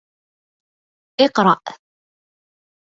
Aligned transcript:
اقرأ! 1.19 1.57